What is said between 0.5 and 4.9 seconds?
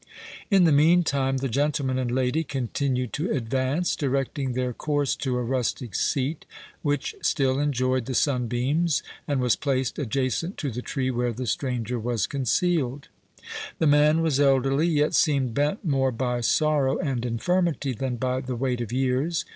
the meantime, the gentleman and lady continued to advance, directing their